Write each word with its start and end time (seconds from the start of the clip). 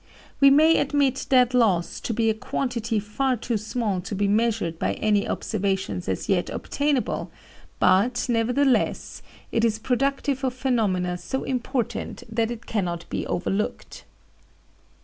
We 0.39 0.49
may 0.49 0.79
admit 0.79 1.27
that 1.29 1.53
loss 1.53 1.99
to 1.99 2.11
be 2.11 2.31
a 2.31 2.33
quantity 2.33 2.99
far 2.99 3.35
too 3.37 3.55
small 3.57 4.01
to 4.01 4.15
be 4.15 4.27
measured 4.27 4.79
by 4.79 4.95
any 4.95 5.29
observations 5.29 6.09
as 6.09 6.27
yet 6.27 6.49
obtainable, 6.49 7.29
but, 7.79 8.25
nevertheless, 8.27 9.21
it 9.51 9.63
is 9.63 9.77
productive 9.77 10.43
of 10.43 10.55
phenomena 10.55 11.19
so 11.19 11.43
important 11.43 12.23
that 12.35 12.49
it 12.49 12.65
cannot 12.65 13.07
be 13.11 13.27
overlooked. 13.27 14.05